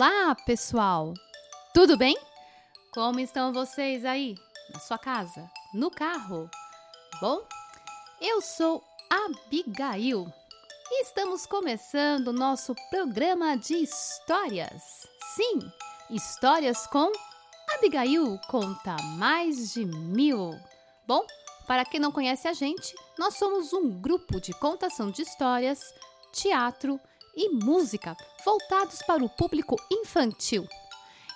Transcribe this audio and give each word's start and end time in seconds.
Olá, 0.00 0.32
pessoal! 0.46 1.12
Tudo 1.74 1.96
bem? 1.96 2.16
Como 2.94 3.18
estão 3.18 3.52
vocês 3.52 4.04
aí? 4.04 4.36
Na 4.72 4.78
sua 4.78 4.96
casa? 4.96 5.50
No 5.74 5.90
carro? 5.90 6.48
Bom, 7.20 7.40
eu 8.20 8.40
sou 8.40 8.80
Abigail 9.10 10.32
e 10.88 11.02
estamos 11.02 11.46
começando 11.46 12.32
nosso 12.32 12.76
programa 12.90 13.56
de 13.56 13.74
histórias. 13.74 15.04
Sim, 15.34 15.68
histórias 16.10 16.86
com 16.86 17.10
Abigail 17.74 18.38
conta 18.46 18.94
mais 19.16 19.72
de 19.72 19.84
mil. 19.84 20.56
Bom, 21.08 21.26
para 21.66 21.84
quem 21.84 21.98
não 21.98 22.12
conhece 22.12 22.46
a 22.46 22.52
gente, 22.52 22.94
nós 23.18 23.34
somos 23.34 23.72
um 23.72 23.90
grupo 24.00 24.40
de 24.40 24.52
contação 24.52 25.10
de 25.10 25.22
histórias, 25.22 25.92
teatro 26.30 27.00
e 27.00 27.17
música 27.48 28.16
voltados 28.44 29.00
para 29.06 29.24
o 29.24 29.28
público 29.28 29.76
infantil. 29.90 30.66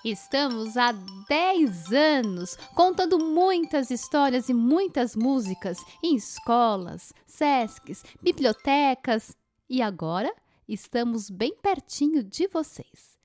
Estamos 0.05 0.77
há 0.77 0.91
10 1.29 1.93
anos 1.93 2.57
contando 2.75 3.19
muitas 3.19 3.91
histórias 3.91 4.49
e 4.49 4.55
muitas 4.55 5.15
músicas 5.15 5.79
em 6.03 6.17
escolas, 6.17 7.13
sescs, 7.25 8.03
bibliotecas 8.21 9.37
e 9.71 9.81
agora 9.81 10.35
estamos 10.67 11.31
bem 11.31 11.55
pertinho 11.57 12.25
de 12.25 12.49
vocês. 12.49 13.17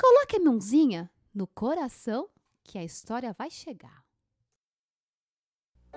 Coloque 0.00 0.36
a 0.36 0.40
mãozinha 0.40 1.10
no 1.34 1.46
coração 1.46 2.28
que 2.64 2.78
a 2.78 2.84
história 2.84 3.34
vai 3.36 3.50
chegar. 3.50 4.04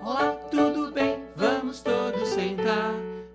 Olá, 0.02 0.36
tudo 0.52 0.92
bem? 0.92 1.18
Vamos 1.36 1.82
todos. 1.82 2.09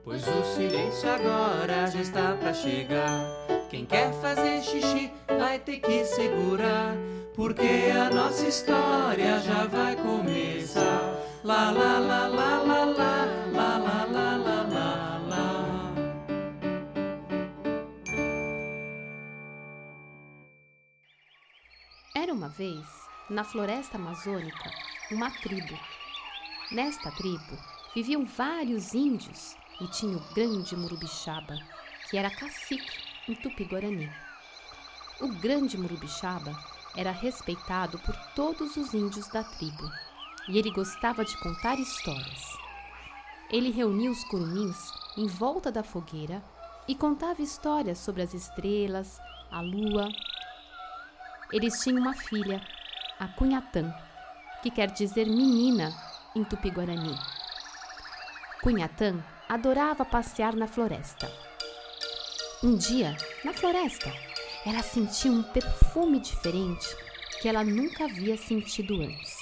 Pois 0.04 0.22
o 0.28 0.44
silêncio 0.54 1.08
agora 1.10 1.86
já 1.90 2.02
está 2.02 2.36
pra 2.36 2.52
chegar. 2.52 3.24
Quem 3.70 3.86
quer 3.86 4.12
fazer 4.20 4.62
xixi 4.62 5.10
vai 5.26 5.58
ter 5.58 5.80
que 5.80 6.04
segurar, 6.04 6.94
porque 7.34 7.90
a 7.90 8.10
nossa 8.14 8.46
história 8.46 9.40
já 9.40 9.64
vai 9.64 9.96
começar. 9.96 11.18
Lá, 11.42 11.70
lá, 11.70 11.98
lá, 11.98 12.26
lá, 12.26 12.58
lá, 12.58 12.84
lá, 12.84 13.24
lá, 13.50 13.78
lá, 13.78 14.04
lá, 14.04 14.36
lá, 14.36 14.62
lá, 14.62 15.20
lá. 15.26 15.94
Era 22.14 22.30
uma 22.30 22.50
vez, 22.50 22.84
na 23.30 23.42
floresta 23.42 23.96
amazônica, 23.96 24.70
uma 25.10 25.30
tribo. 25.30 25.78
Nesta 26.70 27.10
tribo 27.10 27.58
viviam 27.94 28.26
vários 28.26 28.92
índios 28.92 29.56
e 29.80 29.86
tinha 29.88 30.16
o 30.16 30.34
grande 30.34 30.76
Murubixaba, 30.76 31.58
que 32.08 32.16
era 32.16 32.30
cacique 32.30 32.98
em 33.28 33.34
Tupi-Guarani. 33.34 34.10
O 35.20 35.28
grande 35.28 35.76
Murubixaba 35.76 36.56
era 36.96 37.10
respeitado 37.10 37.98
por 38.00 38.14
todos 38.34 38.76
os 38.76 38.94
índios 38.94 39.28
da 39.28 39.42
tribo 39.42 39.90
e 40.48 40.58
ele 40.58 40.70
gostava 40.70 41.24
de 41.24 41.36
contar 41.38 41.78
histórias. 41.78 42.58
Ele 43.50 43.70
reunia 43.70 44.10
os 44.10 44.24
curumins 44.24 44.92
em 45.16 45.26
volta 45.26 45.70
da 45.70 45.82
fogueira 45.82 46.42
e 46.86 46.94
contava 46.94 47.42
histórias 47.42 47.98
sobre 47.98 48.22
as 48.22 48.34
estrelas, 48.34 49.20
a 49.50 49.60
lua. 49.60 50.08
Eles 51.52 51.80
tinham 51.80 51.98
uma 51.98 52.14
filha, 52.14 52.60
a 53.18 53.28
Cunhatã, 53.28 53.92
que 54.62 54.70
quer 54.70 54.90
dizer 54.90 55.26
menina 55.26 55.94
em 56.34 56.44
Tupi-Guarani. 56.44 57.16
Cunhatã 58.62 59.22
adorava 59.54 60.04
passear 60.04 60.56
na 60.56 60.66
floresta. 60.66 61.30
Um 62.60 62.76
dia, 62.76 63.16
na 63.44 63.52
floresta, 63.52 64.12
ela 64.66 64.82
sentiu 64.82 65.30
um 65.30 65.44
perfume 65.44 66.18
diferente 66.18 66.88
que 67.40 67.48
ela 67.48 67.62
nunca 67.62 68.06
havia 68.06 68.36
sentido 68.36 69.00
antes. 69.00 69.38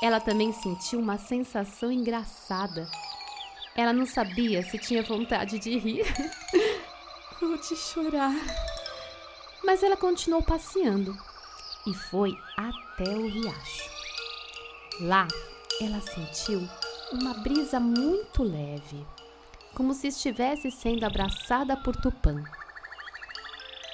Ela 0.00 0.20
também 0.20 0.52
sentiu 0.52 1.00
uma 1.00 1.18
sensação 1.18 1.90
engraçada. 1.90 2.88
Ela 3.74 3.92
não 3.92 4.06
sabia 4.06 4.62
se 4.62 4.78
tinha 4.78 5.02
vontade 5.02 5.58
de 5.58 5.76
rir 5.78 6.06
ou 7.42 7.56
de 7.56 7.74
chorar. 7.74 8.36
Mas 9.64 9.82
ela 9.82 9.96
continuou 9.96 10.44
passeando 10.44 11.16
e 11.88 11.92
foi 11.92 12.38
até 12.56 13.10
o 13.10 13.26
riacho. 13.26 13.90
Lá, 15.00 15.26
ela 15.80 16.00
sentiu 16.00 16.68
uma 17.12 17.34
brisa 17.34 17.78
muito 17.78 18.42
leve, 18.42 19.06
como 19.74 19.92
se 19.92 20.08
estivesse 20.08 20.70
sendo 20.70 21.04
abraçada 21.04 21.76
por 21.76 21.94
Tupã. 21.94 22.42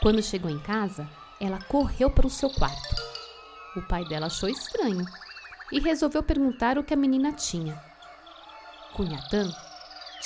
Quando 0.01 0.23
chegou 0.23 0.51
em 0.51 0.61
casa, 0.61 1.09
ela 1.41 1.59
correu 1.63 2.11
para 2.11 2.27
o 2.27 2.31
seu 2.31 2.49
quarto. 2.51 2.97
O 3.77 3.83
pai 3.83 4.05
dela 4.05 4.27
achou 4.27 4.49
estranho 4.49 5.05
e 5.73 5.81
resolveu 5.81 6.23
perguntar 6.23 6.79
o 6.79 6.85
que 6.85 6.95
a 6.95 6.97
menina 6.97 7.33
tinha. 7.33 7.81
Cunhatã 8.95 9.53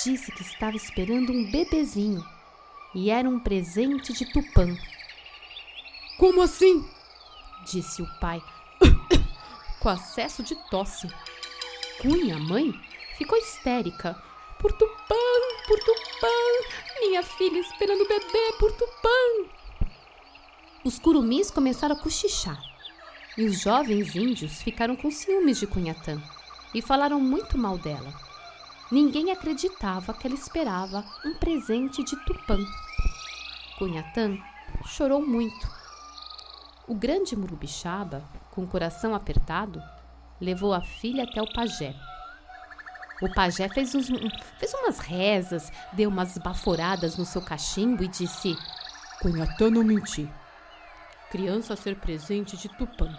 disse 0.03 0.31
que 0.31 0.43
estava 0.43 0.75
esperando 0.75 1.31
um 1.31 1.51
bebezinho 1.51 2.23
e 2.93 3.09
era 3.09 3.27
um 3.27 3.39
presente 3.39 4.13
de 4.13 4.25
Tupã. 4.31 4.67
Como 6.17 6.41
assim? 6.41 6.87
disse 7.65 8.01
o 8.01 8.19
pai, 8.19 8.41
com 9.79 9.89
acesso 9.89 10.43
de 10.43 10.55
tosse. 10.69 11.07
Cunha, 12.01 12.37
mãe, 12.37 12.73
ficou 13.17 13.37
histérica. 13.37 14.21
Por 14.59 14.71
Tupã, 14.71 15.15
por 15.67 15.79
Tupã, 15.79 16.27
minha 17.01 17.21
filha 17.21 17.59
esperando 17.59 18.01
o 18.01 18.07
bebê 18.07 18.53
por 18.59 18.71
Tupã. 18.71 19.09
Os 20.85 20.99
curumis 20.99 21.51
começaram 21.51 21.95
a 21.95 21.99
cochichar. 21.99 22.61
E 23.37 23.45
os 23.45 23.61
jovens 23.61 24.15
índios 24.15 24.61
ficaram 24.61 24.95
com 24.95 25.09
ciúmes 25.09 25.59
de 25.59 25.67
Cunhatã 25.67 26.21
e 26.73 26.81
falaram 26.81 27.19
muito 27.19 27.57
mal 27.57 27.77
dela. 27.77 28.13
Ninguém 28.91 29.31
acreditava 29.31 30.13
que 30.13 30.27
ela 30.27 30.35
esperava 30.35 31.03
um 31.25 31.33
presente 31.33 32.03
de 32.03 32.15
Tupã. 32.25 32.59
Cunhatã 33.77 34.37
chorou 34.85 35.25
muito. 35.25 35.67
O 36.87 36.93
grande 36.93 37.35
Murubixaba, 37.35 38.23
com 38.51 38.63
o 38.63 38.67
coração 38.67 39.15
apertado, 39.15 39.81
levou 40.43 40.73
a 40.73 40.81
filha 40.81 41.23
até 41.23 41.41
o 41.41 41.51
pajé. 41.51 41.95
O 43.21 43.33
pajé 43.33 43.69
fez, 43.69 43.95
uns, 43.95 44.07
fez 44.59 44.73
umas 44.73 44.99
rezas, 44.99 45.71
deu 45.93 46.09
umas 46.09 46.37
baforadas 46.37 47.17
no 47.17 47.25
seu 47.25 47.41
cachimbo 47.41 48.03
e 48.03 48.07
disse: 48.07 48.57
Cunhatã 49.21 49.69
não 49.69 49.83
mentir. 49.83 50.29
Criança 51.31 51.75
ser 51.75 51.95
presente 51.95 52.57
de 52.57 52.67
Tupã. 52.77 53.15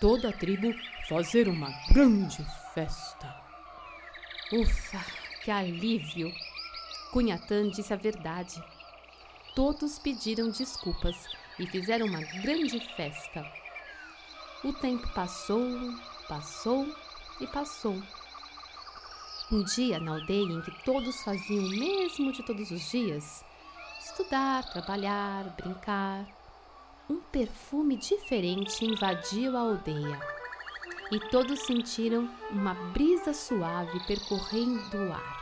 Toda 0.00 0.28
a 0.28 0.32
tribo 0.32 0.72
fazer 1.08 1.48
uma 1.48 1.70
grande 1.92 2.46
festa. 2.72 3.34
Ufa, 4.52 5.04
que 5.42 5.50
alívio! 5.50 6.32
Cunhatã 7.12 7.68
disse 7.68 7.92
a 7.92 7.96
verdade. 7.96 8.62
Todos 9.54 9.98
pediram 9.98 10.48
desculpas 10.50 11.16
e 11.58 11.66
fizeram 11.66 12.06
uma 12.06 12.22
grande 12.42 12.78
festa. 12.96 13.44
O 14.62 14.72
tempo 14.72 15.08
passou, 15.12 15.60
passou 16.30 16.86
e 17.40 17.46
passou. 17.48 18.00
Um 19.50 19.64
dia, 19.64 19.98
na 19.98 20.12
aldeia 20.12 20.52
em 20.52 20.60
que 20.62 20.84
todos 20.84 21.24
faziam 21.24 21.64
o 21.64 21.68
mesmo 21.68 22.32
de 22.32 22.44
todos 22.44 22.70
os 22.70 22.88
dias 22.88 23.44
estudar, 24.00 24.62
trabalhar, 24.70 25.44
brincar 25.56 26.24
um 27.08 27.16
perfume 27.16 27.96
diferente 27.96 28.84
invadiu 28.84 29.56
a 29.56 29.60
aldeia 29.60 30.20
e 31.10 31.18
todos 31.30 31.66
sentiram 31.66 32.30
uma 32.50 32.74
brisa 32.92 33.34
suave 33.34 33.98
percorrendo 34.06 34.96
o 34.96 35.12
ar. 35.12 35.40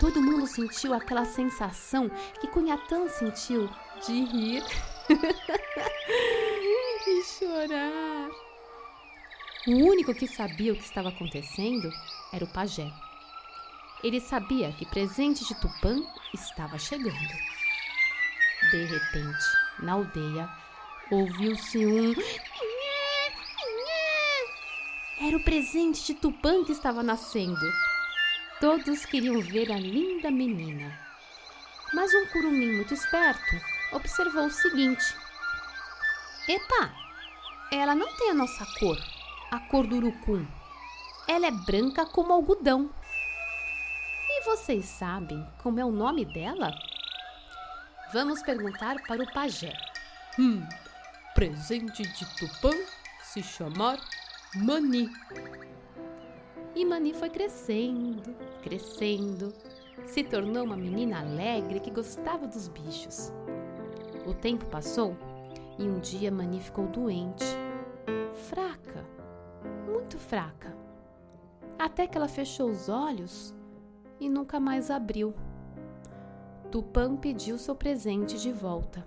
Todo 0.00 0.22
mundo 0.22 0.46
sentiu 0.46 0.94
aquela 0.94 1.26
sensação 1.26 2.08
que 2.40 2.48
Cunhatã 2.48 3.06
sentiu 3.08 3.68
de 4.06 4.24
rir 4.24 4.64
e 7.06 7.22
chorar. 7.24 8.30
O 9.64 9.70
único 9.70 10.12
que 10.12 10.26
sabia 10.26 10.72
o 10.72 10.76
que 10.76 10.82
estava 10.82 11.10
acontecendo 11.10 11.88
era 12.32 12.44
o 12.44 12.52
pajé. 12.52 12.90
Ele 14.02 14.20
sabia 14.20 14.72
que 14.72 14.84
presente 14.84 15.46
de 15.46 15.54
Tupã 15.60 16.02
estava 16.34 16.76
chegando. 16.80 17.28
De 18.72 18.84
repente, 18.86 19.44
na 19.78 19.92
aldeia, 19.92 20.50
ouviu-se 21.12 21.86
um. 21.86 22.12
Era 25.20 25.36
o 25.36 25.44
presente 25.44 26.04
de 26.06 26.14
Tupã 26.14 26.64
que 26.64 26.72
estava 26.72 27.00
nascendo. 27.00 27.72
Todos 28.60 29.06
queriam 29.06 29.40
ver 29.40 29.70
a 29.70 29.78
linda 29.78 30.28
menina. 30.28 30.98
Mas 31.94 32.12
um 32.12 32.26
curumim 32.32 32.72
muito 32.74 32.94
esperto 32.94 33.60
observou 33.92 34.46
o 34.46 34.50
seguinte: 34.50 35.04
Epa, 36.48 36.92
ela 37.70 37.94
não 37.94 38.12
tem 38.16 38.30
a 38.30 38.34
nossa 38.34 38.66
cor, 38.80 38.98
a 39.52 39.60
cor 39.60 39.86
do 39.86 39.96
urucum. 39.96 40.46
Ela 41.28 41.48
é 41.48 41.50
branca 41.50 42.06
como 42.06 42.32
algodão. 42.32 42.88
E 44.26 44.44
vocês 44.46 44.86
sabem 44.86 45.46
como 45.62 45.78
é 45.78 45.84
o 45.84 45.92
nome 45.92 46.24
dela? 46.24 46.72
Vamos 48.14 48.42
perguntar 48.42 48.96
para 49.06 49.22
o 49.22 49.30
pajé. 49.30 49.74
Hum, 50.38 50.66
presente 51.34 52.02
de 52.02 52.24
Tupã 52.34 52.70
se 53.22 53.42
chamar 53.42 54.00
Mani. 54.54 55.10
E 56.74 56.82
Mani 56.86 57.12
foi 57.12 57.28
crescendo, 57.28 58.34
crescendo, 58.62 59.52
se 60.06 60.24
tornou 60.24 60.64
uma 60.64 60.78
menina 60.78 61.20
alegre 61.20 61.78
que 61.78 61.90
gostava 61.90 62.46
dos 62.46 62.68
bichos. 62.68 63.30
O 64.26 64.32
tempo 64.32 64.64
passou 64.64 65.14
e 65.78 65.82
um 65.82 66.00
dia 66.00 66.32
Mani 66.32 66.58
ficou 66.58 66.86
doente, 66.86 67.44
fraca. 70.22 70.74
Até 71.78 72.06
que 72.06 72.16
ela 72.16 72.28
fechou 72.28 72.70
os 72.70 72.88
olhos 72.88 73.54
e 74.20 74.28
nunca 74.28 74.60
mais 74.60 74.90
abriu. 74.90 75.34
Tupã 76.70 77.16
pediu 77.16 77.58
seu 77.58 77.74
presente 77.74 78.40
de 78.40 78.52
volta. 78.52 79.06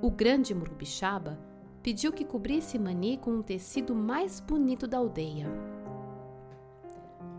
O 0.00 0.10
grande 0.10 0.54
Murubixaba 0.54 1.38
pediu 1.82 2.12
que 2.12 2.24
cobrisse 2.24 2.78
Mani 2.78 3.16
com 3.16 3.32
um 3.32 3.42
tecido 3.42 3.94
mais 3.94 4.38
bonito 4.40 4.86
da 4.86 4.98
aldeia. 4.98 5.46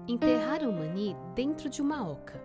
Enterraram 0.07 0.71
Mani 0.71 1.15
dentro 1.35 1.69
de 1.69 1.81
uma 1.81 2.05
oca. 2.09 2.41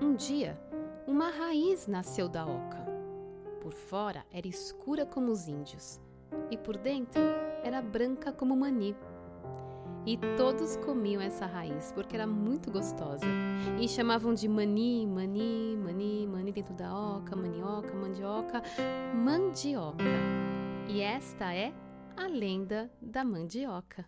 Um 0.00 0.14
dia, 0.14 0.58
uma 1.06 1.30
raiz 1.30 1.86
nasceu 1.86 2.28
da 2.28 2.44
oca. 2.46 2.84
Por 3.60 3.72
fora 3.72 4.24
era 4.32 4.48
escura 4.48 5.04
como 5.04 5.30
os 5.30 5.46
índios 5.46 6.00
e 6.50 6.56
por 6.56 6.76
dentro 6.76 7.20
era 7.62 7.82
branca 7.82 8.32
como 8.32 8.56
Mani. 8.56 8.96
E 10.08 10.16
todos 10.38 10.78
comiam 10.78 11.20
essa 11.20 11.44
raiz 11.44 11.92
porque 11.92 12.16
era 12.16 12.26
muito 12.26 12.70
gostosa. 12.70 13.26
E 13.78 13.86
chamavam 13.86 14.32
de 14.32 14.48
mani, 14.48 15.06
mani, 15.06 15.76
mani, 15.76 16.26
mani 16.26 16.50
dentro 16.50 16.72
da 16.72 16.96
oca, 16.98 17.36
manioca, 17.36 17.92
mandioca, 17.94 18.62
mandioca. 19.14 20.04
E 20.88 21.02
esta 21.02 21.54
é 21.54 21.74
a 22.16 22.26
lenda 22.26 22.90
da 23.02 23.22
mandioca. 23.22 24.06